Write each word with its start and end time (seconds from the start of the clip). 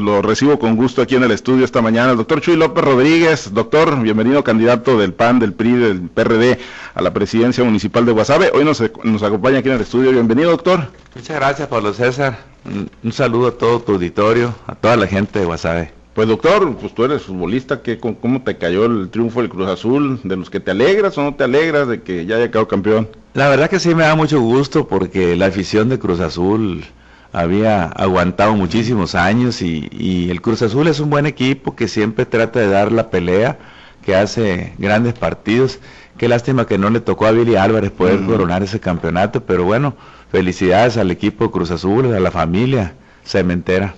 Lo 0.00 0.22
recibo 0.22 0.58
con 0.58 0.76
gusto 0.76 1.02
aquí 1.02 1.16
en 1.16 1.24
el 1.24 1.30
estudio 1.30 1.62
esta 1.62 1.82
mañana. 1.82 2.12
El 2.12 2.16
doctor 2.16 2.40
Chuy 2.40 2.56
López 2.56 2.82
Rodríguez, 2.82 3.52
doctor, 3.52 4.00
bienvenido 4.00 4.42
candidato 4.42 4.98
del 4.98 5.12
PAN, 5.12 5.38
del 5.38 5.52
PRI, 5.52 5.72
del 5.72 6.00
PRD 6.08 6.58
a 6.94 7.02
la 7.02 7.12
presidencia 7.12 7.62
municipal 7.64 8.06
de 8.06 8.12
Guasave. 8.12 8.50
Hoy 8.54 8.64
nos, 8.64 8.80
acompaña 8.80 9.58
aquí 9.58 9.68
en 9.68 9.74
el 9.74 9.82
estudio. 9.82 10.10
Bienvenido, 10.12 10.52
doctor. 10.52 10.88
Muchas 11.14 11.36
gracias, 11.36 11.68
Pablo 11.68 11.92
César. 11.92 12.38
Un, 12.64 13.12
saludo 13.12 13.48
a 13.48 13.50
todo 13.52 13.80
tu 13.80 13.92
auditorio, 13.92 14.54
a 14.66 14.74
toda 14.74 14.96
la 14.96 15.06
gente 15.06 15.38
de 15.38 15.44
Guasave. 15.44 15.92
Pues 16.14 16.26
doctor, 16.28 16.74
pues 16.76 16.94
tú 16.94 17.04
eres 17.04 17.22
futbolista, 17.22 17.82
¿qué, 17.82 17.98
¿cómo 17.98 18.42
te 18.42 18.56
cayó 18.56 18.86
el 18.86 19.10
triunfo 19.10 19.42
del 19.42 19.50
Cruz 19.50 19.68
Azul? 19.68 20.18
¿De 20.24 20.34
los 20.34 20.48
que 20.48 20.60
te 20.60 20.70
alegras 20.70 21.18
o 21.18 21.22
no 21.22 21.34
te 21.34 21.44
alegras 21.44 21.88
de 21.88 22.00
que 22.00 22.24
ya 22.24 22.36
haya 22.36 22.48
quedado 22.48 22.68
campeón? 22.68 23.06
La 23.34 23.50
verdad 23.50 23.68
que 23.68 23.78
sí 23.78 23.94
me 23.94 24.04
da 24.04 24.14
mucho 24.14 24.40
gusto 24.40 24.88
porque 24.88 25.36
la 25.36 25.46
afición 25.46 25.90
de 25.90 25.98
Cruz 25.98 26.20
Azul 26.20 26.84
había 27.32 27.84
aguantado 27.84 28.54
muchísimos 28.54 29.14
años 29.14 29.62
y, 29.62 30.28
el 30.30 30.40
Cruz 30.40 30.62
Azul 30.62 30.88
es 30.88 31.00
un 31.00 31.10
buen 31.10 31.26
equipo 31.26 31.76
que 31.76 31.88
siempre 31.88 32.26
trata 32.26 32.60
de 32.60 32.68
dar 32.68 32.92
la 32.92 33.10
pelea, 33.10 33.58
que 34.02 34.16
hace 34.16 34.74
grandes 34.78 35.14
partidos. 35.14 35.78
Qué 36.16 36.28
lástima 36.28 36.66
que 36.66 36.78
no 36.78 36.90
le 36.90 37.00
tocó 37.00 37.26
a 37.26 37.30
Billy 37.30 37.56
Álvarez 37.56 37.90
poder 37.90 38.24
coronar 38.24 38.62
ese 38.62 38.80
campeonato, 38.80 39.44
pero 39.44 39.64
bueno, 39.64 39.94
felicidades 40.30 40.96
al 40.96 41.10
equipo 41.10 41.50
Cruz 41.50 41.70
Azul, 41.70 42.14
a 42.14 42.20
la 42.20 42.30
familia 42.30 42.94
cementera. 43.30 43.94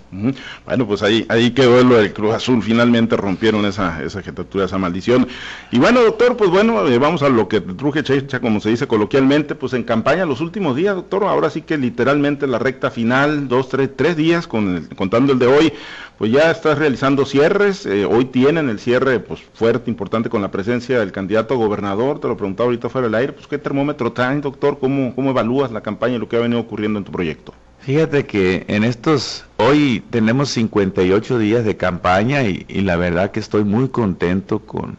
Bueno, 0.67 0.87
pues 0.87 1.03
ahí, 1.03 1.25
ahí 1.29 1.53
quedó 1.53 1.83
lo 1.83 1.97
del 1.97 2.13
Cruz 2.13 2.35
Azul, 2.35 2.63
finalmente 2.63 3.17
rompieron 3.17 3.65
esa, 3.65 4.03
esa 4.03 4.23
jetatura, 4.23 4.67
esa 4.67 4.79
maldición. 4.79 5.27
Y 5.71 5.79
bueno, 5.79 6.03
doctor, 6.03 6.37
pues 6.37 6.51
bueno, 6.51 6.87
eh, 6.87 6.99
vamos 6.99 7.23
a 7.23 7.29
lo 7.29 7.49
que 7.49 7.61
truje 7.61 8.03
checha, 8.03 8.41
como 8.41 8.61
se 8.61 8.71
dice 8.71 8.87
coloquialmente, 8.87 9.55
pues 9.55 9.73
en 9.73 9.85
campaña 9.85 10.27
los 10.27 10.41
últimos 10.41 10.77
días, 10.77 10.95
doctor, 10.95 11.25
ahora 11.25 11.49
sí 11.49 11.63
que 11.63 11.79
literalmente 11.79 12.47
la 12.47 12.59
recta 12.59 12.91
final, 12.91 13.49
dos, 13.49 13.69
tres, 13.69 13.91
tres 13.97 14.17
días, 14.17 14.47
con 14.47 14.89
contando 14.97 15.33
el 15.33 15.39
de 15.39 15.47
hoy, 15.47 15.73
pues 16.19 16.31
ya 16.31 16.51
estás 16.51 16.79
realizando 16.79 17.25
cierres, 17.25 17.87
eh, 17.87 18.05
hoy 18.05 18.27
tienen 18.27 18.69
el 18.69 18.79
cierre 18.79 19.19
pues 19.19 19.41
fuerte, 19.55 19.91
importante 19.91 20.29
con 20.29 20.43
la 20.43 20.51
presencia 20.51 21.01
del 21.01 21.11
candidato 21.11 21.55
a 21.55 21.57
gobernador, 21.57 22.21
te 22.21 22.29
lo 22.29 22.37
preguntaba 22.37 22.67
ahorita 22.67 22.91
fuera 22.91 23.09
del 23.09 23.15
aire, 23.15 23.33
pues 23.33 23.47
qué 23.47 23.59
termómetro 23.59 24.13
traen, 24.13 24.41
doctor, 24.41 24.79
cómo, 24.79 25.15
cómo 25.15 25.31
evalúas 25.31 25.73
la 25.73 25.81
campaña 25.81 26.17
y 26.17 26.19
lo 26.19 26.29
que 26.29 26.37
ha 26.37 26.41
venido 26.41 26.61
ocurriendo 26.61 26.99
en 26.99 27.05
tu 27.05 27.13
proyecto. 27.13 27.55
Fíjate 27.83 28.27
que 28.27 28.65
en 28.69 28.85
estos, 28.85 29.45
hoy 29.57 30.05
tenemos 30.11 30.51
58 30.51 31.37
días 31.39 31.65
de 31.65 31.77
campaña 31.77 32.45
y, 32.45 32.65
la 32.81 32.95
verdad 32.95 33.33
que 33.33 33.41
estoy 33.41 33.65
muy 33.65 33.89
contento 33.89 34.61
con, 34.61 34.99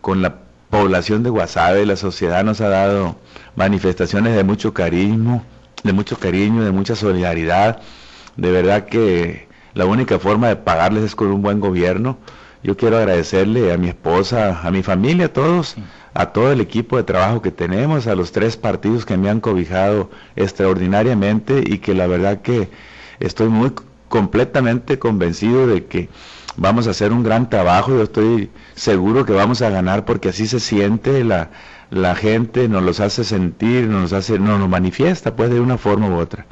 con 0.00 0.20
la 0.20 0.40
población 0.68 1.22
de 1.22 1.30
Guasave, 1.30 1.86
la 1.86 1.94
sociedad 1.94 2.42
nos 2.42 2.60
ha 2.60 2.70
dado 2.70 3.16
manifestaciones 3.54 4.34
de 4.34 4.42
mucho 4.42 4.74
cariño, 4.74 5.44
de 5.84 5.92
mucho 5.92 6.18
cariño, 6.18 6.64
de 6.64 6.72
mucha 6.72 6.96
solidaridad. 6.96 7.82
De 8.36 8.50
verdad 8.50 8.86
que 8.86 9.46
la 9.74 9.86
única 9.86 10.18
forma 10.18 10.48
de 10.48 10.56
pagarles 10.56 11.04
es 11.04 11.14
con 11.14 11.28
un 11.28 11.40
buen 11.40 11.60
gobierno. 11.60 12.18
Yo 12.68 12.76
quiero 12.76 12.98
agradecerle 12.98 13.72
a 13.72 13.78
mi 13.78 13.88
esposa, 13.88 14.60
a 14.62 14.70
mi 14.70 14.82
familia, 14.82 15.24
a 15.24 15.32
todos 15.32 15.74
a 16.12 16.26
todo 16.34 16.52
el 16.52 16.60
equipo 16.60 16.98
de 16.98 17.02
trabajo 17.02 17.40
que 17.40 17.50
tenemos, 17.50 18.06
a 18.06 18.14
los 18.14 18.30
tres 18.30 18.58
partidos 18.58 19.06
que 19.06 19.16
me 19.16 19.30
han 19.30 19.40
cobijado 19.40 20.10
extraordinariamente 20.36 21.62
y 21.64 21.78
que 21.78 21.94
la 21.94 22.06
verdad 22.06 22.42
que 22.42 22.68
estoy 23.20 23.48
muy 23.48 23.72
completamente 24.10 24.98
convencido 24.98 25.66
de 25.66 25.86
que 25.86 26.10
vamos 26.58 26.86
a 26.86 26.90
hacer 26.90 27.10
un 27.10 27.22
gran 27.22 27.48
trabajo, 27.48 27.92
yo 27.92 28.02
estoy 28.02 28.50
seguro 28.74 29.24
que 29.24 29.32
vamos 29.32 29.62
a 29.62 29.70
ganar 29.70 30.04
porque 30.04 30.28
así 30.28 30.46
se 30.46 30.60
siente 30.60 31.24
la, 31.24 31.48
la 31.90 32.14
gente 32.14 32.68
nos 32.68 32.82
los 32.82 33.00
hace 33.00 33.24
sentir, 33.24 33.86
nos 33.86 34.12
hace, 34.12 34.38
nos 34.38 34.60
lo 34.60 34.68
manifiesta 34.68 35.34
pues 35.34 35.50
de 35.50 35.60
una 35.60 35.78
forma 35.78 36.08
u 36.08 36.16
otra. 36.16 36.46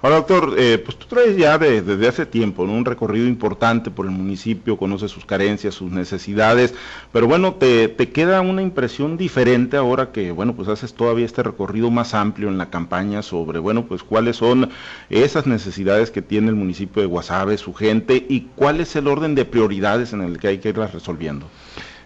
Ahora 0.00 0.16
doctor, 0.16 0.54
eh, 0.58 0.78
pues 0.82 0.96
tú 0.96 1.06
traes 1.06 1.36
ya 1.36 1.58
desde 1.58 2.08
hace 2.08 2.24
tiempo 2.26 2.62
un 2.62 2.84
recorrido 2.84 3.26
importante 3.26 3.90
por 3.90 4.06
el 4.06 4.12
municipio, 4.12 4.76
conoces 4.76 5.10
sus 5.10 5.26
carencias, 5.26 5.74
sus 5.74 5.90
necesidades, 5.90 6.74
pero 7.12 7.26
bueno, 7.26 7.54
te, 7.54 7.88
te, 7.88 8.10
queda 8.10 8.40
una 8.40 8.62
impresión 8.62 9.16
diferente 9.16 9.76
ahora 9.76 10.10
que 10.10 10.30
bueno, 10.32 10.54
pues 10.54 10.68
haces 10.68 10.94
todavía 10.94 11.26
este 11.26 11.42
recorrido 11.42 11.90
más 11.90 12.14
amplio 12.14 12.48
en 12.48 12.58
la 12.58 12.70
campaña 12.70 13.22
sobre 13.22 13.58
bueno, 13.58 13.84
pues 13.86 14.02
cuáles 14.02 14.36
son 14.36 14.70
esas 15.10 15.46
necesidades 15.46 16.10
que 16.10 16.22
tiene 16.22 16.48
el 16.48 16.56
municipio 16.56 17.02
de 17.02 17.08
Guasave, 17.08 17.58
su 17.58 17.74
gente 17.74 18.24
y 18.28 18.48
cuál 18.56 18.80
es 18.80 18.96
el 18.96 19.06
orden 19.06 19.34
de 19.34 19.44
prioridades 19.44 20.12
en 20.12 20.22
el 20.22 20.38
que 20.38 20.48
hay 20.48 20.58
que 20.58 20.70
irlas 20.70 20.94
resolviendo. 20.94 21.46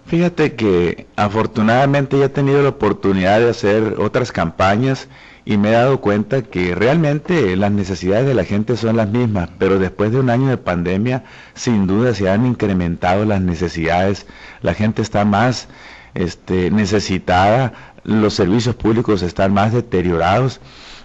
Fíjate 0.06 0.54
que 0.54 1.08
afortunadamente 1.16 2.16
ya 2.18 2.26
he 2.26 2.28
tenido 2.28 2.62
la 2.62 2.68
oportunidad 2.68 3.40
de 3.40 3.50
hacer 3.50 3.96
otras 3.98 4.30
campañas 4.30 5.08
y 5.44 5.56
me 5.56 5.70
he 5.70 5.72
dado 5.72 6.00
cuenta 6.00 6.42
que 6.42 6.76
realmente 6.76 7.56
las 7.56 7.72
necesidades 7.72 8.24
de 8.24 8.34
la 8.34 8.44
gente 8.44 8.76
son 8.76 8.96
las 8.96 9.08
mismas, 9.08 9.50
pero 9.58 9.80
después 9.80 10.12
de 10.12 10.20
un 10.20 10.30
año 10.30 10.46
de 10.48 10.58
pandemia 10.58 11.24
sin 11.54 11.88
duda 11.88 12.14
se 12.14 12.30
han 12.30 12.46
incrementado 12.46 13.24
las 13.24 13.40
necesidades, 13.40 14.26
la 14.62 14.74
gente 14.74 15.02
está 15.02 15.24
más 15.24 15.66
este, 16.14 16.70
necesitada, 16.70 17.72
los 18.04 18.34
servicios 18.34 18.76
públicos 18.76 19.22
están 19.22 19.52
más 19.52 19.72
deteriorados 19.72 20.60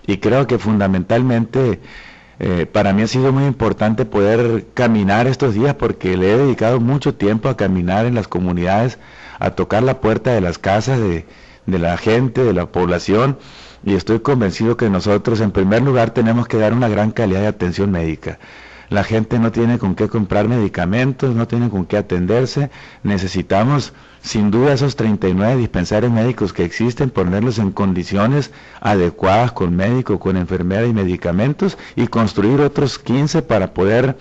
y 0.06 0.18
creo 0.18 0.46
que 0.46 0.60
fundamentalmente 0.60 1.80
eh, 2.44 2.66
para 2.66 2.92
mí 2.92 3.04
ha 3.04 3.08
sido 3.08 3.32
muy 3.32 3.46
importante 3.46 4.04
poder 4.04 4.66
caminar 4.74 5.28
estos 5.28 5.54
días 5.54 5.76
porque 5.76 6.18
le 6.18 6.34
he 6.34 6.38
dedicado 6.38 6.80
mucho 6.80 7.14
tiempo 7.14 7.50
a 7.50 7.56
caminar 7.56 8.08
en 8.08 8.16
las 8.16 8.28
comunidades, 8.28 8.98
a 9.38 9.52
tocar 9.52 9.84
la 9.84 10.02
puerta 10.02 10.32
de 10.34 10.42
las 10.42 10.58
casas 10.58 11.00
de, 11.00 11.28
de 11.68 11.78
la 11.80 11.98
gente, 11.98 12.44
de 12.44 12.54
la 12.54 12.66
población, 12.66 13.38
y 13.86 13.94
estoy 13.94 14.22
convencido 14.22 14.76
que 14.76 14.90
nosotros 14.90 15.40
en 15.40 15.52
primer 15.52 15.84
lugar 15.84 16.16
tenemos 16.16 16.48
que 16.48 16.58
dar 16.58 16.74
una 16.74 16.90
gran 16.90 17.12
calidad 17.12 17.42
de 17.42 17.48
atención 17.48 17.92
médica. 17.92 18.40
La 18.92 19.06
gente 19.06 19.40
no 19.40 19.54
tiene 19.54 19.80
con 19.80 19.96
qué 19.96 20.10
comprar 20.10 20.50
medicamentos, 20.50 21.34
no 21.34 21.48
tiene 21.48 21.70
con 21.70 21.86
qué 21.86 21.96
atenderse, 21.96 22.70
necesitamos 23.04 23.94
sin 24.22 24.52
duda 24.52 24.74
esos 24.74 24.98
39 24.98 25.56
dispensarios 25.56 26.12
médicos 26.12 26.52
que 26.52 26.66
existen, 26.66 27.10
ponerlos 27.10 27.58
en 27.58 27.72
condiciones 27.72 28.52
adecuadas 28.82 29.54
con 29.54 29.78
médico, 29.78 30.20
con 30.20 30.36
enfermera 30.36 30.86
y 30.86 30.92
medicamentos 30.94 31.78
y 31.96 32.08
construir 32.08 32.60
otros 32.60 33.00
15 33.00 33.44
para 33.44 33.74
poder 33.74 34.18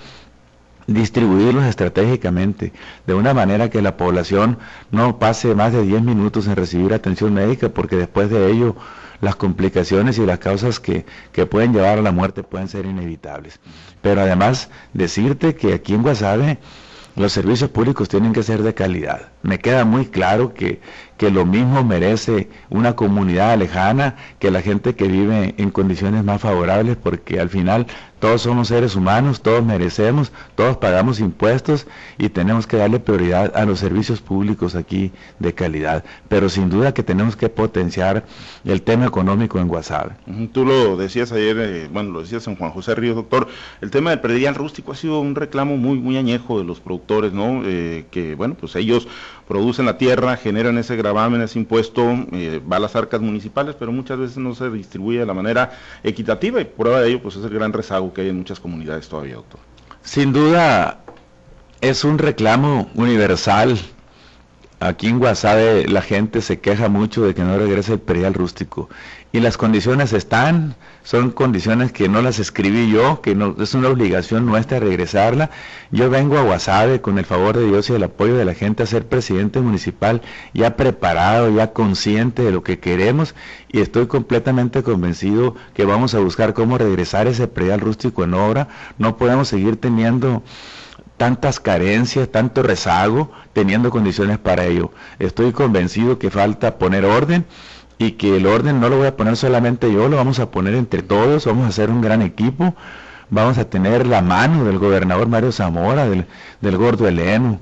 distribuirlos 0.86 1.64
estratégicamente, 1.64 2.72
de 3.08 3.14
una 3.14 3.34
manera 3.34 3.70
que 3.70 3.82
la 3.82 3.96
población 3.96 4.56
no 4.92 5.18
pase 5.18 5.52
más 5.56 5.72
de 5.72 5.82
10 5.82 6.02
minutos 6.02 6.46
en 6.46 6.54
recibir 6.54 6.94
atención 6.94 7.34
médica, 7.34 7.70
porque 7.70 7.96
después 7.96 8.30
de 8.30 8.48
ello 8.52 8.76
las 9.20 9.36
complicaciones 9.36 10.18
y 10.18 10.26
las 10.26 10.38
causas 10.38 10.80
que, 10.80 11.04
que 11.32 11.46
pueden 11.46 11.72
llevar 11.72 11.98
a 11.98 12.02
la 12.02 12.12
muerte 12.12 12.42
pueden 12.42 12.68
ser 12.68 12.86
inevitables. 12.86 13.60
Pero 14.02 14.22
además 14.22 14.70
decirte 14.92 15.54
que 15.54 15.74
aquí 15.74 15.94
en 15.94 16.02
Guasave 16.02 16.58
los 17.16 17.32
servicios 17.32 17.70
públicos 17.70 18.08
tienen 18.08 18.32
que 18.32 18.42
ser 18.42 18.62
de 18.62 18.74
calidad. 18.74 19.28
Me 19.42 19.58
queda 19.58 19.84
muy 19.84 20.06
claro 20.06 20.54
que, 20.54 20.80
que 21.20 21.30
lo 21.30 21.44
mismo 21.44 21.84
merece 21.84 22.48
una 22.70 22.96
comunidad 22.96 23.58
lejana 23.58 24.16
que 24.38 24.50
la 24.50 24.62
gente 24.62 24.94
que 24.94 25.06
vive 25.06 25.54
en 25.58 25.70
condiciones 25.70 26.24
más 26.24 26.40
favorables, 26.40 26.96
porque 26.96 27.38
al 27.38 27.50
final 27.50 27.86
todos 28.20 28.42
somos 28.42 28.68
seres 28.68 28.96
humanos, 28.96 29.40
todos 29.42 29.64
merecemos, 29.64 30.30
todos 30.54 30.76
pagamos 30.76 31.20
impuestos 31.20 31.86
y 32.18 32.28
tenemos 32.28 32.66
que 32.66 32.76
darle 32.76 33.00
prioridad 33.00 33.52
a 33.54 33.64
los 33.64 33.78
servicios 33.78 34.20
públicos 34.20 34.74
aquí 34.74 35.10
de 35.38 35.54
calidad. 35.54 36.04
Pero 36.28 36.50
sin 36.50 36.68
duda 36.68 36.92
que 36.92 37.02
tenemos 37.02 37.34
que 37.34 37.48
potenciar 37.48 38.24
el 38.64 38.82
tema 38.82 39.06
económico 39.06 39.58
en 39.58 39.68
Guasave. 39.68 40.12
Tú 40.52 40.66
lo 40.66 40.98
decías 40.98 41.32
ayer, 41.32 41.56
eh, 41.58 41.88
bueno, 41.90 42.12
lo 42.12 42.20
decías 42.20 42.46
en 42.46 42.56
Juan 42.56 42.70
José 42.70 42.94
Ríos, 42.94 43.16
doctor, 43.16 43.48
el 43.80 43.90
tema 43.90 44.10
del 44.10 44.20
predial 44.20 44.54
rústico 44.54 44.92
ha 44.92 44.96
sido 44.96 45.20
un 45.20 45.34
reclamo 45.34 45.78
muy, 45.78 45.98
muy 45.98 46.18
añejo 46.18 46.58
de 46.58 46.64
los 46.64 46.80
productores, 46.80 47.32
¿no? 47.32 47.62
Eh, 47.64 48.04
que, 48.10 48.34
bueno, 48.34 48.54
pues 48.54 48.76
ellos 48.76 49.08
producen 49.48 49.86
la 49.86 49.98
tierra, 49.98 50.36
generan 50.36 50.78
ese 50.78 50.94
gravamen, 51.12 51.42
ese 51.42 51.58
impuesto, 51.58 52.02
eh, 52.32 52.60
va 52.70 52.76
a 52.76 52.80
las 52.80 52.94
arcas 52.96 53.20
municipales, 53.20 53.74
pero 53.78 53.92
muchas 53.92 54.18
veces 54.18 54.36
no 54.38 54.54
se 54.54 54.70
distribuye 54.70 55.18
de 55.18 55.26
la 55.26 55.34
manera 55.34 55.72
equitativa 56.02 56.60
y 56.60 56.64
prueba 56.64 57.00
de 57.00 57.10
ello 57.10 57.22
pues 57.22 57.36
es 57.36 57.44
el 57.44 57.50
gran 57.50 57.72
rezago 57.72 58.12
que 58.12 58.22
hay 58.22 58.28
en 58.28 58.38
muchas 58.38 58.60
comunidades 58.60 59.08
todavía, 59.08 59.36
doctor. 59.36 59.60
Sin 60.02 60.32
duda 60.32 61.00
es 61.80 62.04
un 62.04 62.18
reclamo 62.18 62.90
universal. 62.94 63.78
Aquí 64.78 65.08
en 65.08 65.18
Guasave 65.18 65.86
la 65.88 66.00
gente 66.00 66.40
se 66.40 66.60
queja 66.60 66.88
mucho 66.88 67.22
de 67.22 67.34
que 67.34 67.42
no 67.42 67.58
regrese 67.58 67.94
el 67.94 68.00
perial 68.00 68.32
rústico 68.32 68.88
y 69.32 69.40
las 69.40 69.56
condiciones 69.56 70.12
están, 70.12 70.74
son 71.02 71.30
condiciones 71.30 71.92
que 71.92 72.08
no 72.08 72.22
las 72.22 72.38
escribí 72.38 72.90
yo, 72.90 73.20
que 73.22 73.34
no, 73.34 73.56
es 73.58 73.74
una 73.74 73.88
obligación 73.88 74.46
nuestra 74.46 74.80
regresarla. 74.80 75.50
Yo 75.90 76.10
vengo 76.10 76.38
a 76.38 76.42
Guasave 76.42 77.00
con 77.00 77.18
el 77.18 77.24
favor 77.24 77.56
de 77.56 77.66
Dios 77.66 77.88
y 77.90 77.94
el 77.94 78.02
apoyo 78.02 78.36
de 78.36 78.44
la 78.44 78.54
gente 78.54 78.82
a 78.82 78.86
ser 78.86 79.06
presidente 79.06 79.60
municipal 79.60 80.22
ya 80.52 80.76
preparado, 80.76 81.50
ya 81.50 81.72
consciente 81.72 82.42
de 82.42 82.52
lo 82.52 82.62
que 82.62 82.78
queremos 82.78 83.34
y 83.68 83.80
estoy 83.80 84.06
completamente 84.06 84.82
convencido 84.82 85.54
que 85.74 85.84
vamos 85.84 86.14
a 86.14 86.20
buscar 86.20 86.54
cómo 86.54 86.78
regresar 86.78 87.26
ese 87.26 87.48
predial 87.48 87.80
rústico 87.80 88.24
en 88.24 88.34
obra. 88.34 88.68
No 88.98 89.16
podemos 89.16 89.48
seguir 89.48 89.76
teniendo 89.76 90.42
tantas 91.16 91.60
carencias, 91.60 92.30
tanto 92.30 92.62
rezago, 92.62 93.30
teniendo 93.52 93.90
condiciones 93.90 94.38
para 94.38 94.64
ello. 94.64 94.90
Estoy 95.18 95.52
convencido 95.52 96.18
que 96.18 96.30
falta 96.30 96.78
poner 96.78 97.04
orden 97.04 97.44
y 98.00 98.12
que 98.12 98.34
el 98.34 98.46
orden 98.46 98.80
no 98.80 98.88
lo 98.88 98.96
voy 98.96 99.08
a 99.08 99.16
poner 99.16 99.36
solamente 99.36 99.92
yo, 99.92 100.08
lo 100.08 100.16
vamos 100.16 100.38
a 100.38 100.50
poner 100.50 100.74
entre 100.74 101.02
todos, 101.02 101.44
vamos 101.44 101.66
a 101.66 101.68
hacer 101.68 101.90
un 101.90 102.00
gran 102.00 102.22
equipo, 102.22 102.74
vamos 103.28 103.58
a 103.58 103.68
tener 103.68 104.06
la 104.06 104.22
mano 104.22 104.64
del 104.64 104.78
gobernador 104.78 105.28
Mario 105.28 105.52
Zamora, 105.52 106.08
del, 106.08 106.24
del 106.62 106.78
gordo 106.78 107.06
Eleno, 107.06 107.60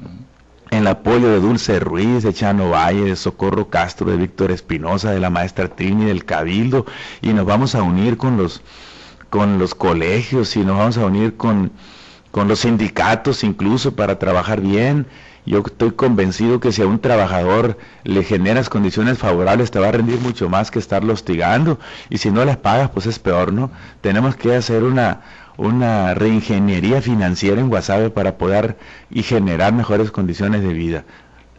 el 0.70 0.86
apoyo 0.86 1.28
de 1.28 1.40
Dulce 1.40 1.80
Ruiz, 1.80 2.22
de 2.22 2.32
Chano 2.32 2.70
Valle, 2.70 3.02
de 3.06 3.16
Socorro 3.16 3.68
Castro, 3.68 4.12
de 4.12 4.16
Víctor 4.16 4.52
Espinosa, 4.52 5.10
de 5.10 5.18
la 5.18 5.28
maestra 5.28 5.66
Trini, 5.66 6.04
del 6.04 6.24
Cabildo, 6.24 6.86
y 7.20 7.32
nos 7.32 7.44
vamos 7.44 7.74
a 7.74 7.82
unir 7.82 8.16
con 8.16 8.36
los, 8.36 8.62
con 9.30 9.58
los 9.58 9.74
colegios 9.74 10.54
y 10.54 10.60
nos 10.60 10.78
vamos 10.78 10.98
a 10.98 11.06
unir 11.06 11.36
con, 11.36 11.72
con 12.30 12.46
los 12.46 12.60
sindicatos 12.60 13.42
incluso 13.42 13.96
para 13.96 14.20
trabajar 14.20 14.60
bien. 14.60 15.08
Yo 15.46 15.62
estoy 15.64 15.92
convencido 15.92 16.60
que 16.60 16.72
si 16.72 16.82
a 16.82 16.86
un 16.86 16.98
trabajador 16.98 17.78
le 18.04 18.22
generas 18.22 18.68
condiciones 18.68 19.18
favorables 19.18 19.70
te 19.70 19.78
va 19.78 19.88
a 19.88 19.92
rendir 19.92 20.20
mucho 20.20 20.48
más 20.48 20.70
que 20.70 20.78
estarlo 20.78 21.12
hostigando 21.12 21.78
y 22.10 22.18
si 22.18 22.30
no 22.30 22.44
las 22.44 22.58
pagas 22.58 22.90
pues 22.90 23.06
es 23.06 23.18
peor, 23.18 23.52
¿no? 23.52 23.70
Tenemos 24.00 24.36
que 24.36 24.54
hacer 24.54 24.82
una, 24.82 25.22
una 25.56 26.14
reingeniería 26.14 27.00
financiera 27.02 27.60
en 27.60 27.68
Guasave 27.68 28.10
para 28.10 28.36
poder 28.38 28.76
y 29.10 29.22
generar 29.22 29.72
mejores 29.72 30.10
condiciones 30.10 30.62
de 30.62 30.72
vida. 30.72 31.04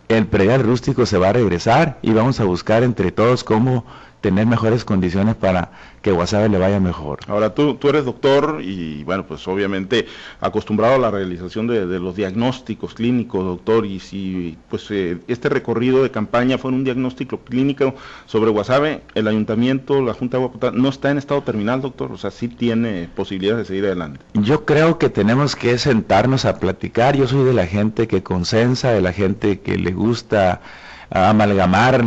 El 0.08 0.25
predial 0.25 0.64
rústico 0.64 1.06
se 1.06 1.18
va 1.18 1.30
a 1.30 1.34
regresar 1.34 2.00
y 2.02 2.14
vamos 2.14 2.40
a 2.40 2.44
buscar 2.44 2.84
entre 2.84 3.12
todos 3.12 3.44
cómo 3.44 3.86
tener 4.21 4.45
mejores 4.45 4.83
condiciones 4.83 5.36
para 5.36 5.71
que 6.01 6.12
Guasave 6.12 6.50
le 6.50 6.57
vaya 6.57 6.80
mejor. 6.80 7.19
Ahora 7.27 7.54
tú, 7.54 7.75
tú 7.75 7.89
eres 7.89 8.06
doctor 8.06 8.60
y 8.62 9.04
bueno, 9.04 9.25
pues 9.25 9.48
obviamente 9.48 10.07
acostumbrado 10.39 10.95
a 10.95 10.98
la 11.00 11.12
realización 11.12 11.68
de, 11.68 11.86
los 12.00 12.16
diagnósticos 12.16 12.94
clínicos, 12.94 13.44
doctor, 13.44 13.86
y 13.86 14.00
si 14.00 14.57
pues 14.69 14.89
eh, 14.92 15.18
este 15.27 15.50
recorrido 15.50 16.04
de 16.04 16.12
campaña 16.12 16.57
fue 16.57 16.71
un 16.71 16.83
diagnóstico 16.83 17.39
clínico 17.39 17.95
sobre 18.25 18.51
Guasave, 18.51 19.01
el 19.16 19.27
ayuntamiento, 19.27 20.01
la 20.01 20.13
Junta 20.13 20.38
de 20.38 20.44
Guapota, 20.44 20.72
no 20.72 20.89
está 20.89 21.12
en 21.12 21.18
estado 21.18 21.42
terminal, 21.42 21.81
doctor, 21.81 22.12
o 22.12 22.18
sea, 22.18 22.31
sí 22.31 22.48
tiene 22.48 23.10
posibilidades 23.15 23.60
de 23.60 23.74
seguir 23.74 23.86
adelante. 23.86 24.22
Yo 24.33 24.65
creo 24.65 24.98
que 24.98 25.10
tenemos 25.10 25.56
que 25.56 25.77
sentarnos 25.77 26.45
a 26.45 26.60
platicar, 26.60 27.15
yo 27.15 27.27
soy 27.27 27.44
de 27.44 27.54
la 27.54 27.68
gente 27.68 28.07
que 28.07 28.24
consensa, 28.24 28.92
de 28.92 29.01
la 29.01 29.13
gente 29.13 29.60
que 29.60 29.77
le 29.77 29.92
gusta 29.92 30.62
amalgamar 31.10 32.04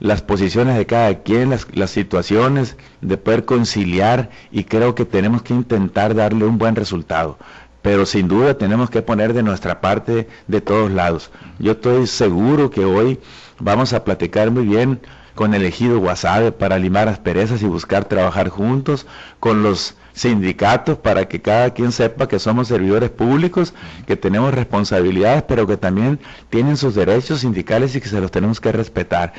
las 0.00 0.22
posiciones 0.22 0.76
de 0.76 0.86
cada 0.86 1.22
quien, 1.22 1.50
las, 1.50 1.66
las, 1.72 1.90
situaciones, 1.90 2.76
de 3.00 3.16
poder 3.16 3.44
conciliar 3.44 4.30
y 4.50 4.64
creo 4.64 4.94
que 4.94 5.04
tenemos 5.04 5.42
que 5.42 5.54
intentar 5.54 6.14
darle 6.14 6.44
un 6.44 6.58
buen 6.58 6.76
resultado. 6.76 7.38
Pero 7.82 8.06
sin 8.06 8.28
duda 8.28 8.56
tenemos 8.56 8.88
que 8.88 9.02
poner 9.02 9.34
de 9.34 9.42
nuestra 9.42 9.80
parte 9.80 10.26
de 10.48 10.60
todos 10.60 10.90
lados. 10.90 11.30
Yo 11.58 11.72
estoy 11.72 12.06
seguro 12.06 12.70
que 12.70 12.84
hoy 12.84 13.20
vamos 13.58 13.92
a 13.92 14.04
platicar 14.04 14.50
muy 14.50 14.64
bien 14.64 15.00
con 15.34 15.52
el 15.54 15.64
ejido 15.64 15.98
Guasave 15.98 16.52
para 16.52 16.78
limar 16.78 17.08
asperezas 17.08 17.62
y 17.62 17.66
buscar 17.66 18.04
trabajar 18.04 18.48
juntos, 18.48 19.06
con 19.40 19.62
los 19.62 19.96
sindicatos 20.12 20.96
para 20.96 21.26
que 21.26 21.42
cada 21.42 21.70
quien 21.74 21.90
sepa 21.90 22.28
que 22.28 22.38
somos 22.38 22.68
servidores 22.68 23.10
públicos, 23.10 23.74
que 24.06 24.16
tenemos 24.16 24.54
responsabilidades, 24.54 25.42
pero 25.42 25.66
que 25.66 25.76
también 25.76 26.20
tienen 26.50 26.76
sus 26.76 26.94
derechos 26.94 27.40
sindicales 27.40 27.96
y 27.96 28.00
que 28.00 28.08
se 28.08 28.20
los 28.20 28.30
tenemos 28.30 28.60
que 28.60 28.72
respetar 28.72 29.32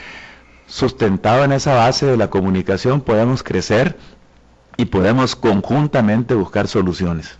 sustentado 0.68 1.44
en 1.44 1.52
esa 1.52 1.74
base 1.76 2.06
de 2.06 2.18
la 2.18 2.30
comunicación 2.30 3.02
podemos 3.02 3.44
crecer 3.44 3.98
y 4.78 4.86
podemos 4.86 5.36
conjuntamente 5.36 6.34
buscar 6.34 6.68
soluciones. 6.68 7.38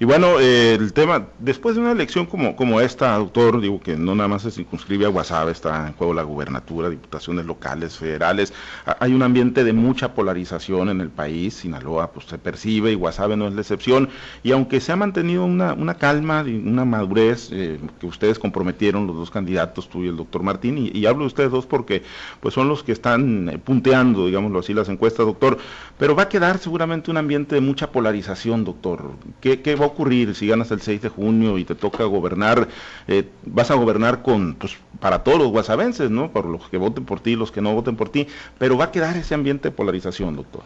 Y 0.00 0.04
bueno, 0.04 0.40
eh, 0.40 0.74
el 0.74 0.92
tema, 0.92 1.26
después 1.38 1.74
de 1.74 1.82
una 1.82 1.92
elección 1.92 2.26
como, 2.26 2.56
como 2.56 2.80
esta, 2.80 3.16
doctor, 3.16 3.60
digo 3.60 3.80
que 3.80 3.96
no 3.96 4.14
nada 4.14 4.28
más 4.28 4.42
se 4.42 4.50
circunscribe 4.50 5.06
a 5.06 5.08
Guasave, 5.08 5.52
está 5.52 5.88
en 5.88 5.92
juego 5.94 6.14
la 6.14 6.22
gubernatura, 6.22 6.88
diputaciones 6.88 7.44
locales, 7.44 7.96
federales, 7.96 8.52
hay 9.00 9.12
un 9.12 9.22
ambiente 9.22 9.64
de 9.64 9.72
mucha 9.72 10.14
polarización 10.14 10.88
en 10.88 11.00
el 11.00 11.10
país, 11.10 11.54
Sinaloa 11.54 12.12
pues 12.12 12.26
se 12.26 12.38
percibe 12.38 12.92
y 12.92 12.94
Guasave 12.94 13.36
no 13.36 13.48
es 13.48 13.54
la 13.54 13.60
excepción, 13.60 14.08
y 14.42 14.52
aunque 14.52 14.80
se 14.80 14.92
ha 14.92 14.96
mantenido 14.96 15.44
una, 15.44 15.74
una 15.74 15.94
calma 15.94 16.44
y 16.46 16.56
una 16.56 16.84
madurez 16.84 17.50
eh, 17.52 17.78
que 18.00 18.06
ustedes 18.06 18.38
comprometieron, 18.38 19.06
los 19.06 19.16
dos 19.16 19.30
candidatos, 19.30 19.88
tú 19.88 20.04
y 20.04 20.08
el 20.08 20.16
doctor 20.16 20.42
Martín, 20.42 20.90
y, 20.92 21.02
hablo 21.06 21.24
de 21.24 21.26
ustedes 21.26 21.50
dos 21.50 21.66
porque 21.66 22.02
pues 22.40 22.54
son 22.54 22.68
los 22.68 22.82
que 22.82 22.92
están 22.92 23.48
eh, 23.48 23.58
punteando, 23.58 24.26
digámoslo 24.26 24.60
así, 24.60 24.72
las 24.72 24.88
encuestas, 24.88 25.26
doctor, 25.26 25.58
pero 25.98 26.14
va 26.14 26.24
a 26.24 26.28
quedar 26.28 26.58
seguramente 26.62 27.10
un 27.10 27.16
ambiente 27.16 27.54
de 27.54 27.60
mucha 27.60 27.90
polarización, 27.90 28.64
doctor. 28.64 29.12
¿Qué, 29.40 29.76
va 29.76 29.84
a 29.84 29.88
ocurrir 29.88 30.34
si 30.34 30.46
ganas 30.46 30.70
el 30.70 30.80
6 30.80 31.02
de 31.02 31.08
junio 31.08 31.58
y 31.58 31.64
te 31.64 31.74
toca 31.74 32.04
gobernar? 32.04 32.68
Eh, 33.08 33.28
vas 33.44 33.70
a 33.70 33.74
gobernar 33.74 34.22
con, 34.22 34.54
pues, 34.54 34.76
para 35.00 35.22
todos 35.22 35.38
los 35.38 35.48
guasavenses, 35.48 36.10
¿no? 36.10 36.30
Por 36.30 36.46
los 36.46 36.68
que 36.68 36.78
voten 36.78 37.04
por 37.04 37.20
ti, 37.20 37.36
los 37.36 37.52
que 37.52 37.60
no 37.60 37.74
voten 37.74 37.96
por 37.96 38.08
ti, 38.08 38.26
pero 38.58 38.76
va 38.78 38.86
a 38.86 38.90
quedar 38.90 39.16
ese 39.16 39.34
ambiente 39.34 39.68
de 39.68 39.72
polarización, 39.74 40.36
doctor. 40.36 40.62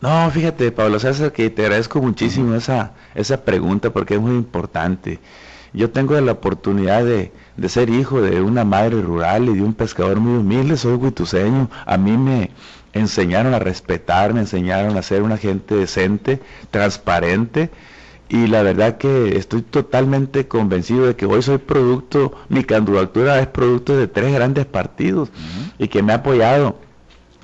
No, 0.00 0.30
fíjate, 0.30 0.72
Pablo 0.72 0.98
César, 0.98 1.32
que 1.32 1.50
te 1.50 1.62
agradezco 1.62 2.00
muchísimo 2.00 2.54
esa, 2.54 2.92
esa 3.14 3.44
pregunta 3.44 3.90
porque 3.90 4.14
es 4.14 4.20
muy 4.20 4.32
importante. 4.36 5.18
Yo 5.72 5.90
tengo 5.90 6.18
la 6.20 6.32
oportunidad 6.32 7.04
de, 7.04 7.32
de 7.56 7.68
ser 7.68 7.90
hijo 7.90 8.22
de 8.22 8.40
una 8.40 8.64
madre 8.64 9.02
rural 9.02 9.48
y 9.48 9.54
de 9.54 9.62
un 9.62 9.74
pescador 9.74 10.18
muy 10.18 10.38
humilde, 10.38 10.76
soy 10.76 10.94
huituseño. 10.94 11.68
A 11.84 11.96
mí 11.96 12.16
me, 12.16 12.50
enseñaron 12.92 13.54
a 13.54 13.58
respetar, 13.58 14.34
me 14.34 14.40
enseñaron 14.40 14.96
a 14.96 15.02
ser 15.02 15.22
una 15.22 15.36
gente 15.36 15.74
decente, 15.74 16.40
transparente. 16.70 17.70
Y 18.28 18.46
la 18.46 18.62
verdad 18.62 18.96
que 18.96 19.36
estoy 19.36 19.62
totalmente 19.62 20.46
convencido 20.46 21.06
de 21.06 21.16
que 21.16 21.26
hoy 21.26 21.42
soy 21.42 21.58
producto, 21.58 22.32
mi 22.48 22.62
candidatura 22.62 23.40
es 23.40 23.48
producto 23.48 23.96
de 23.96 24.06
tres 24.06 24.32
grandes 24.32 24.66
partidos 24.66 25.30
y 25.78 25.88
que 25.88 26.02
me 26.02 26.12
ha 26.12 26.16
apoyado 26.16 26.76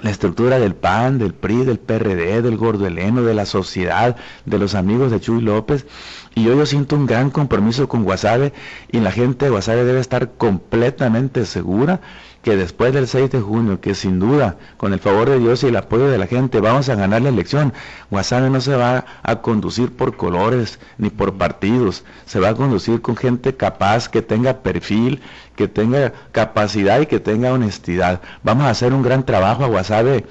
la 0.02 0.10
estructura 0.10 0.58
del 0.58 0.75
PAN, 0.75 1.19
del 1.19 1.34
PRI, 1.34 1.64
del 1.64 1.78
PRD, 1.78 2.42
del 2.42 2.56
Gordo 2.56 2.87
Eleno, 2.87 3.22
de 3.22 3.34
la 3.34 3.46
sociedad, 3.46 4.16
de 4.44 4.58
los 4.58 4.75
amigos 4.75 5.10
de 5.10 5.20
Chuy 5.20 5.40
López. 5.40 5.87
Y 6.34 6.46
hoy 6.49 6.56
yo 6.56 6.66
siento 6.66 6.96
un 6.96 7.06
gran 7.06 7.31
compromiso 7.31 7.88
con 7.88 8.04
Guasave 8.04 8.52
y 8.92 9.00
la 9.00 9.10
gente 9.10 9.46
de 9.46 9.50
Guasave 9.50 9.84
debe 9.84 10.00
estar 10.00 10.32
completamente 10.34 11.46
segura 11.46 12.00
que 12.46 12.54
después 12.56 12.94
del 12.94 13.08
6 13.08 13.32
de 13.32 13.40
junio, 13.40 13.81
que 13.81 13.96
sin 13.96 14.20
duda, 14.20 14.54
con 14.76 14.93
el 14.93 15.00
favor 15.00 15.28
de 15.28 15.40
Dios 15.40 15.64
y 15.64 15.66
el 15.66 15.75
apoyo 15.75 16.06
de 16.08 16.16
la 16.16 16.28
gente, 16.28 16.60
vamos 16.60 16.88
a 16.88 16.94
ganar 16.94 17.20
la 17.22 17.31
elección. 17.31 17.72
Guasave 18.08 18.50
no 18.50 18.60
se 18.60 18.76
va 18.76 19.04
a 19.25 19.43
conducir 19.43 19.96
por 19.96 20.16
colores 20.16 20.78
ni 20.96 21.10
por 21.10 21.34
partidos, 21.34 22.04
se 22.25 22.38
va 22.38 22.50
a 22.50 22.54
conducir 22.54 23.02
con 23.02 23.16
gente 23.16 23.56
capaz, 23.56 24.08
que 24.08 24.22
tenga 24.22 24.58
perfil, 24.58 25.22
que 25.56 25.66
tenga 25.66 26.12
capacidad 26.31 27.00
y 27.00 27.06
que 27.06 27.19
tenga 27.19 27.52
honestidad. 27.52 28.20
Vamos 28.44 28.66
a 28.66 28.70
hacer 28.70 28.94
un 28.94 29.02
gran 29.02 29.26
trabajo 29.26 29.64
a 29.64 29.66
Guasave 29.66 30.25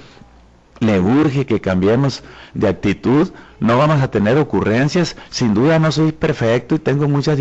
le 0.80 1.00
urge 1.00 1.46
que 1.46 1.62
cambiemos 1.62 2.24
de 2.54 2.68
actitud, 2.68 3.32
no 3.60 3.78
vamos 3.78 4.02
a 4.02 4.12
tener 4.12 4.38
ocurrencias, 4.38 5.16
sin 5.30 5.54
duda 5.54 5.80
no 5.80 5.92
soy 5.92 6.12
perfecto 6.12 6.76
y 6.76 6.80
tengo 6.80 7.08
muchas 7.08 7.40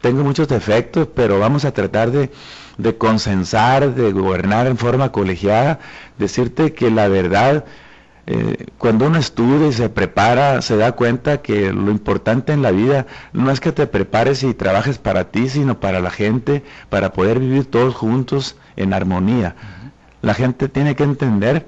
tengo 0.00 0.24
muchos 0.24 0.48
defectos, 0.48 1.08
pero 1.14 1.38
vamos 1.38 1.64
a 1.64 1.72
tratar 1.72 2.10
de, 2.10 2.30
de 2.78 2.96
consensar, 2.96 3.94
de 3.94 4.12
gobernar 4.12 4.66
en 4.66 4.78
forma 4.78 5.12
colegiada, 5.12 5.80
decirte 6.16 6.72
que 6.72 6.90
la 6.90 7.08
verdad, 7.08 7.64
eh, 8.26 8.66
cuando 8.78 9.06
uno 9.06 9.18
estudia 9.18 9.66
y 9.66 9.72
se 9.72 9.88
prepara, 9.88 10.62
se 10.62 10.76
da 10.76 10.92
cuenta 10.92 11.42
que 11.42 11.72
lo 11.72 11.90
importante 11.90 12.52
en 12.52 12.62
la 12.62 12.70
vida 12.70 13.06
no 13.32 13.50
es 13.50 13.60
que 13.60 13.72
te 13.72 13.86
prepares 13.86 14.44
y 14.44 14.54
trabajes 14.54 14.98
para 14.98 15.24
ti, 15.24 15.48
sino 15.48 15.80
para 15.80 16.00
la 16.00 16.10
gente, 16.10 16.62
para 16.88 17.12
poder 17.12 17.40
vivir 17.40 17.66
todos 17.66 17.94
juntos 17.94 18.56
en 18.76 18.94
armonía. 18.94 19.56
La 20.22 20.34
gente 20.34 20.68
tiene 20.68 20.94
que 20.94 21.04
entender 21.04 21.66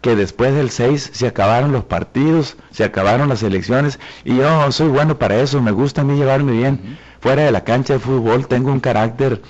que 0.00 0.16
después 0.16 0.54
del 0.54 0.70
6 0.70 1.10
se 1.12 1.26
acabaron 1.26 1.72
los 1.72 1.84
partidos, 1.84 2.56
se 2.72 2.84
acabaron 2.84 3.28
las 3.28 3.42
elecciones 3.42 4.00
y 4.24 4.36
yo 4.36 4.70
soy 4.72 4.88
bueno 4.88 5.18
para 5.18 5.40
eso, 5.40 5.62
me 5.62 5.70
gusta 5.70 6.00
a 6.02 6.04
mí 6.04 6.16
llevarme 6.16 6.52
bien. 6.52 6.98
Fuera 7.20 7.44
de 7.44 7.52
la 7.52 7.62
cancha 7.62 7.94
de 7.94 8.00
fútbol 8.00 8.48
tengo 8.48 8.72
un 8.72 8.80
carácter 8.80 9.40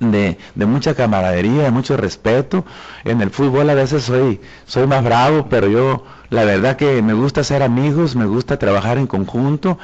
de, 0.00 0.38
de, 0.54 0.66
mucha 0.66 0.94
camaradería, 0.94 1.64
de 1.64 1.70
mucho 1.70 1.96
respeto. 1.96 2.64
En 3.04 3.20
el 3.20 3.30
fútbol 3.30 3.70
a 3.70 3.74
veces 3.74 4.04
soy, 4.04 4.40
soy 4.66 4.86
más 4.86 5.04
bravo, 5.04 5.46
pero 5.48 5.68
yo 5.68 6.04
la 6.30 6.44
verdad 6.44 6.76
que 6.76 7.02
me 7.02 7.14
gusta 7.14 7.44
ser 7.44 7.62
amigos, 7.62 8.16
me 8.16 8.26
gusta 8.26 8.58
trabajar 8.58 8.98
en 8.98 9.06
conjunto 9.06 9.78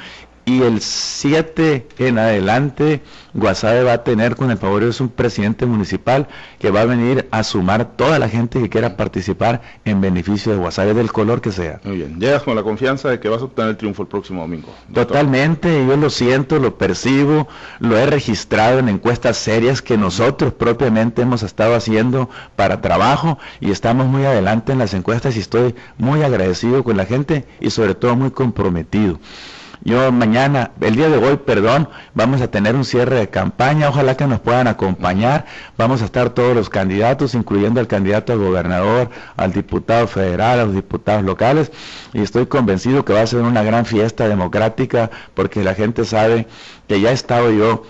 y 0.45 0.61
el 0.61 0.81
7 0.81 1.87
en 1.99 2.17
adelante 2.17 3.01
Guasave 3.33 3.83
va 3.83 3.93
a 3.93 4.03
tener 4.03 4.35
con 4.35 4.51
el 4.51 4.57
favor 4.57 4.83
de 4.83 5.03
un 5.03 5.09
presidente 5.09 5.65
municipal 5.65 6.27
que 6.59 6.69
va 6.69 6.81
a 6.81 6.85
venir 6.85 7.27
a 7.31 7.43
sumar 7.43 7.95
toda 7.95 8.19
la 8.19 8.29
gente 8.29 8.61
que 8.61 8.69
quiera 8.69 8.95
participar 8.95 9.61
en 9.85 10.01
beneficio 10.01 10.51
de 10.51 10.57
Guasave 10.57 10.93
del 10.93 11.11
color 11.11 11.41
que 11.41 11.51
sea. 11.51 11.79
Muy 11.83 11.97
bien, 11.97 12.19
llegas 12.19 12.43
con 12.43 12.55
la 12.55 12.63
confianza 12.63 13.09
de 13.09 13.19
que 13.19 13.29
vas 13.29 13.41
a 13.41 13.45
obtener 13.45 13.71
el 13.71 13.77
triunfo 13.77 14.03
el 14.03 14.07
próximo 14.07 14.41
domingo. 14.41 14.69
Totalmente, 14.93 15.85
yo 15.87 15.97
lo 15.97 16.09
siento, 16.09 16.59
lo 16.59 16.77
percibo, 16.77 17.47
lo 17.79 17.97
he 17.97 18.05
registrado 18.05 18.79
en 18.79 18.89
encuestas 18.89 19.37
serias 19.37 19.81
que 19.81 19.97
nosotros 19.97 20.53
propiamente 20.53 21.21
hemos 21.21 21.43
estado 21.43 21.75
haciendo 21.75 22.29
para 22.55 22.81
trabajo 22.81 23.39
y 23.59 23.71
estamos 23.71 24.07
muy 24.07 24.25
adelante 24.25 24.73
en 24.73 24.79
las 24.79 24.93
encuestas 24.93 25.35
y 25.35 25.39
estoy 25.39 25.75
muy 25.97 26.21
agradecido 26.21 26.83
con 26.83 26.97
la 26.97 27.05
gente 27.05 27.45
y 27.59 27.69
sobre 27.69 27.95
todo 27.95 28.15
muy 28.15 28.31
comprometido. 28.31 29.19
Yo 29.85 30.13
mañana, 30.13 30.71
el 30.79 30.95
día 30.95 31.09
de 31.09 31.17
hoy, 31.17 31.35
perdón, 31.35 31.89
vamos 32.13 32.39
a 32.39 32.47
tener 32.47 32.73
un 32.73 32.85
cierre 32.85 33.17
de 33.17 33.29
campaña, 33.29 33.89
ojalá 33.89 34.15
que 34.15 34.25
nos 34.25 34.39
puedan 34.39 34.67
acompañar, 34.67 35.45
vamos 35.77 36.01
a 36.01 36.05
estar 36.05 36.29
todos 36.29 36.55
los 36.55 36.69
candidatos, 36.69 37.35
incluyendo 37.35 37.81
al 37.81 37.87
candidato 37.87 38.31
a 38.31 38.37
gobernador, 38.37 39.09
al 39.35 39.51
diputado 39.51 40.07
federal, 40.07 40.61
a 40.61 40.65
los 40.65 40.75
diputados 40.75 41.23
locales, 41.23 41.69
y 42.13 42.21
estoy 42.21 42.45
convencido 42.45 43.03
que 43.03 43.11
va 43.11 43.23
a 43.23 43.27
ser 43.27 43.41
una 43.41 43.61
gran 43.61 43.85
fiesta 43.85 44.29
democrática 44.29 45.11
porque 45.33 45.65
la 45.65 45.75
gente 45.75 46.05
sabe 46.05 46.47
que 46.87 47.01
ya 47.01 47.11
he 47.11 47.13
estado 47.13 47.51
yo 47.51 47.83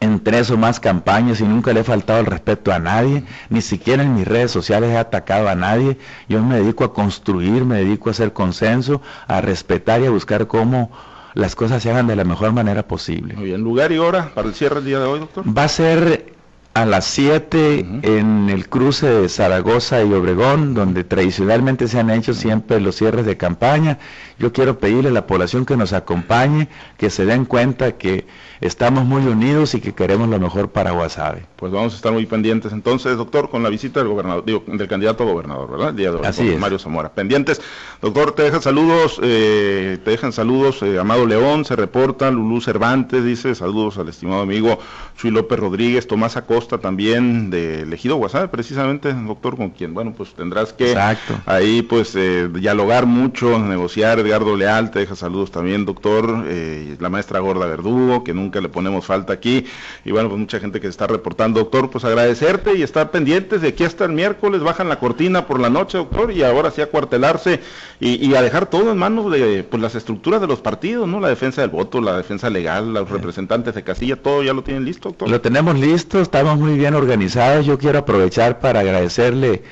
en 0.00 0.22
tres 0.22 0.50
o 0.50 0.58
más 0.58 0.78
campañas 0.78 1.40
y 1.40 1.44
nunca 1.44 1.72
le 1.72 1.80
he 1.80 1.84
faltado 1.84 2.20
el 2.20 2.26
respeto 2.26 2.70
a 2.70 2.78
nadie, 2.78 3.24
ni 3.48 3.62
siquiera 3.62 4.02
en 4.02 4.14
mis 4.14 4.28
redes 4.28 4.50
sociales 4.50 4.90
he 4.90 4.98
atacado 4.98 5.48
a 5.48 5.54
nadie. 5.54 5.96
Yo 6.28 6.42
me 6.42 6.56
dedico 6.56 6.84
a 6.84 6.92
construir, 6.92 7.64
me 7.64 7.76
dedico 7.76 8.10
a 8.10 8.12
hacer 8.12 8.34
consenso, 8.34 9.00
a 9.26 9.40
respetar 9.40 10.02
y 10.02 10.06
a 10.06 10.10
buscar 10.10 10.46
cómo 10.46 10.90
las 11.34 11.54
cosas 11.54 11.82
se 11.82 11.90
hagan 11.90 12.06
de 12.06 12.16
la 12.16 12.24
mejor 12.24 12.52
manera 12.52 12.86
posible. 12.86 13.34
Muy 13.34 13.46
bien, 13.46 13.60
lugar 13.60 13.92
y 13.92 13.98
hora 13.98 14.32
para 14.34 14.48
el 14.48 14.54
cierre 14.54 14.76
del 14.76 14.84
día 14.86 14.98
de 15.00 15.04
hoy, 15.04 15.20
doctor. 15.20 15.44
Va 15.46 15.64
a 15.64 15.68
ser 15.68 16.33
a 16.74 16.84
las 16.84 17.04
7 17.04 17.86
en 18.02 18.50
el 18.50 18.68
cruce 18.68 19.06
de 19.06 19.28
Zaragoza 19.28 20.02
y 20.02 20.12
Obregón, 20.12 20.74
donde 20.74 21.04
tradicionalmente 21.04 21.86
se 21.86 22.00
han 22.00 22.10
hecho 22.10 22.34
siempre 22.34 22.80
los 22.80 22.96
cierres 22.96 23.24
de 23.26 23.36
campaña. 23.36 23.98
Yo 24.40 24.52
quiero 24.52 24.80
pedirle 24.80 25.10
a 25.10 25.12
la 25.12 25.26
población 25.28 25.64
que 25.66 25.76
nos 25.76 25.92
acompañe, 25.92 26.68
que 26.98 27.10
se 27.10 27.26
den 27.26 27.44
cuenta 27.44 27.92
que 27.92 28.26
estamos 28.60 29.04
muy 29.04 29.24
unidos 29.24 29.74
y 29.74 29.80
que 29.80 29.94
queremos 29.94 30.28
lo 30.28 30.40
mejor 30.40 30.70
para 30.70 30.90
Guasave. 30.90 31.46
Pues 31.54 31.70
vamos 31.70 31.92
a 31.92 31.96
estar 31.96 32.12
muy 32.12 32.26
pendientes 32.26 32.72
entonces, 32.72 33.16
doctor, 33.16 33.50
con 33.50 33.62
la 33.62 33.68
visita 33.68 34.00
del 34.00 34.08
gobernador, 34.08 34.44
digo, 34.44 34.64
del 34.66 34.88
candidato 34.88 35.22
a 35.22 35.26
gobernador, 35.26 35.70
¿verdad? 35.70 35.90
El 35.90 35.96
día 35.96 36.10
de 36.10 36.16
hoy, 36.16 36.26
Así 36.26 36.48
es. 36.48 36.58
Mario 36.58 36.80
Zamora. 36.80 37.10
Pendientes. 37.10 37.62
Doctor, 38.02 38.32
te 38.32 38.42
dejan 38.42 38.62
saludos, 38.62 39.20
eh, 39.22 39.98
te 40.04 40.10
dejan 40.10 40.32
saludos, 40.32 40.82
eh, 40.82 40.98
Amado 40.98 41.24
León, 41.24 41.64
se 41.64 41.76
reporta, 41.76 42.32
Lulú 42.32 42.60
Cervantes 42.60 43.24
dice, 43.24 43.54
saludos 43.54 43.96
al 43.98 44.08
estimado 44.08 44.42
amigo 44.42 44.80
Chuy 45.16 45.30
López 45.30 45.58
Rodríguez, 45.58 46.08
Tomás 46.08 46.36
Acosta 46.36 46.63
también 46.68 47.50
de 47.50 47.82
Elegido 47.82 48.16
Guasave, 48.16 48.48
precisamente, 48.48 49.12
doctor, 49.12 49.56
con 49.56 49.70
quien, 49.70 49.94
bueno, 49.94 50.14
pues 50.16 50.34
tendrás 50.34 50.72
que 50.72 50.92
Exacto. 50.92 51.34
ahí 51.46 51.82
pues 51.82 52.14
eh, 52.16 52.48
dialogar 52.52 53.06
mucho, 53.06 53.58
negociar, 53.58 54.18
Edgardo 54.18 54.56
Leal, 54.56 54.90
te 54.90 55.00
deja 55.00 55.14
saludos 55.14 55.50
también, 55.50 55.84
doctor, 55.84 56.44
eh, 56.46 56.96
la 57.00 57.08
maestra 57.08 57.40
Gorda 57.40 57.66
Verdugo, 57.66 58.24
que 58.24 58.34
nunca 58.34 58.60
le 58.60 58.68
ponemos 58.68 59.06
falta 59.06 59.32
aquí, 59.32 59.66
y 60.04 60.10
bueno, 60.10 60.28
pues 60.28 60.40
mucha 60.40 60.60
gente 60.60 60.80
que 60.80 60.86
se 60.86 60.90
está 60.90 61.06
reportando, 61.06 61.60
doctor, 61.60 61.90
pues 61.90 62.04
agradecerte 62.04 62.76
y 62.76 62.82
estar 62.82 63.10
pendientes 63.10 63.60
de 63.60 63.68
aquí 63.68 63.84
hasta 63.84 64.04
el 64.04 64.12
miércoles, 64.12 64.62
bajan 64.62 64.88
la 64.88 64.98
cortina 64.98 65.46
por 65.46 65.60
la 65.60 65.70
noche, 65.70 65.98
doctor, 65.98 66.32
y 66.32 66.42
ahora 66.42 66.70
sí 66.70 66.80
a 66.80 66.86
cuartelarse 66.86 67.60
y, 68.00 68.26
y 68.26 68.34
a 68.34 68.42
dejar 68.42 68.66
todo 68.66 68.92
en 68.92 68.98
manos 68.98 69.30
de 69.30 69.64
pues 69.64 69.82
las 69.82 69.94
estructuras 69.94 70.40
de 70.40 70.46
los 70.46 70.60
partidos, 70.60 71.08
¿no? 71.08 71.20
La 71.20 71.28
defensa 71.28 71.60
del 71.60 71.70
voto, 71.70 72.00
la 72.00 72.16
defensa 72.16 72.50
legal, 72.50 72.92
los 72.92 73.10
representantes 73.10 73.74
de 73.74 73.82
casilla, 73.82 74.16
todo 74.16 74.42
ya 74.42 74.52
lo 74.52 74.62
tienen 74.62 74.84
listo, 74.84 75.10
doctor. 75.10 75.28
Lo 75.28 75.40
tenemos 75.40 75.78
listo, 75.78 76.20
estamos 76.54 76.70
muy 76.70 76.78
bien 76.78 76.94
organizados. 76.94 77.66
Yo 77.66 77.78
quiero 77.78 77.98
aprovechar 77.98 78.60
para 78.60 78.78
agradecerle 78.80 79.64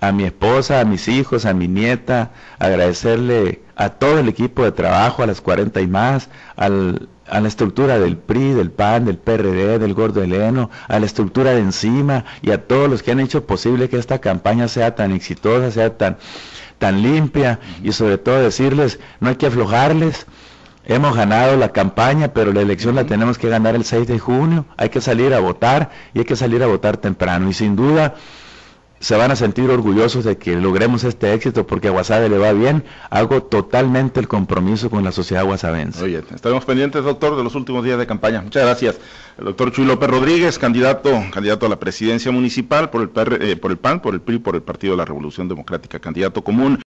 a 0.00 0.12
mi 0.12 0.22
esposa, 0.22 0.78
a 0.78 0.84
mis 0.84 1.08
hijos, 1.08 1.44
a 1.44 1.52
mi 1.52 1.66
nieta, 1.66 2.30
agradecerle 2.60 3.62
a 3.74 3.88
todo 3.90 4.20
el 4.20 4.28
equipo 4.28 4.62
de 4.62 4.70
trabajo, 4.70 5.24
a 5.24 5.26
las 5.26 5.40
40 5.40 5.80
y 5.80 5.88
más, 5.88 6.28
al, 6.54 7.08
a 7.26 7.40
la 7.40 7.48
estructura 7.48 7.98
del 7.98 8.16
PRI, 8.16 8.52
del 8.52 8.70
PAN, 8.70 9.06
del 9.06 9.18
PRD, 9.18 9.80
del 9.80 9.94
Gordo 9.94 10.22
Heleno, 10.22 10.70
a 10.86 11.00
la 11.00 11.06
estructura 11.06 11.50
de 11.50 11.60
encima 11.60 12.24
y 12.40 12.52
a 12.52 12.68
todos 12.68 12.88
los 12.88 13.02
que 13.02 13.10
han 13.10 13.18
hecho 13.18 13.44
posible 13.44 13.88
que 13.88 13.98
esta 13.98 14.20
campaña 14.20 14.68
sea 14.68 14.94
tan 14.94 15.10
exitosa, 15.10 15.72
sea 15.72 15.96
tan, 15.96 16.18
tan 16.78 17.02
limpia 17.02 17.58
y 17.82 17.90
sobre 17.90 18.18
todo 18.18 18.40
decirles, 18.40 19.00
no 19.18 19.30
hay 19.30 19.34
que 19.34 19.46
aflojarles. 19.48 20.26
Hemos 20.88 21.14
ganado 21.14 21.54
la 21.58 21.68
campaña, 21.68 22.28
pero 22.28 22.50
la 22.50 22.62
elección 22.62 22.94
la 22.94 23.04
tenemos 23.04 23.36
que 23.36 23.50
ganar 23.50 23.74
el 23.74 23.84
6 23.84 24.08
de 24.08 24.18
junio. 24.18 24.64
Hay 24.78 24.88
que 24.88 25.02
salir 25.02 25.34
a 25.34 25.38
votar 25.38 25.90
y 26.14 26.20
hay 26.20 26.24
que 26.24 26.34
salir 26.34 26.62
a 26.62 26.66
votar 26.66 26.96
temprano. 26.96 27.50
Y 27.50 27.52
sin 27.52 27.76
duda 27.76 28.14
se 28.98 29.14
van 29.14 29.30
a 29.30 29.36
sentir 29.36 29.68
orgullosos 29.68 30.24
de 30.24 30.38
que 30.38 30.56
logremos 30.56 31.04
este 31.04 31.34
éxito 31.34 31.66
porque 31.66 31.88
a 31.88 31.90
Guasave 31.90 32.30
le 32.30 32.38
va 32.38 32.52
bien. 32.52 32.84
Hago 33.10 33.42
totalmente 33.42 34.18
el 34.18 34.28
compromiso 34.28 34.88
con 34.88 35.04
la 35.04 35.12
sociedad 35.12 35.44
guasavense. 35.44 36.02
Oye, 36.02 36.22
estaremos 36.34 36.64
pendientes, 36.64 37.04
doctor, 37.04 37.36
de 37.36 37.44
los 37.44 37.54
últimos 37.54 37.84
días 37.84 37.98
de 37.98 38.06
campaña. 38.06 38.40
Muchas 38.40 38.64
gracias. 38.64 38.98
El 39.36 39.44
doctor 39.44 39.70
Chuy 39.70 39.84
López 39.84 40.08
Rodríguez, 40.08 40.58
candidato, 40.58 41.10
candidato 41.30 41.66
a 41.66 41.68
la 41.68 41.78
presidencia 41.78 42.32
municipal 42.32 42.88
por 42.88 43.02
el, 43.02 43.10
PR, 43.10 43.42
eh, 43.42 43.56
por 43.56 43.70
el 43.70 43.76
PAN, 43.76 44.00
por 44.00 44.14
el 44.14 44.22
PRI, 44.22 44.38
por 44.38 44.54
el 44.54 44.62
Partido 44.62 44.94
de 44.94 44.96
la 44.96 45.04
Revolución 45.04 45.48
Democrática, 45.48 45.98
candidato 45.98 46.42
común. 46.42 46.80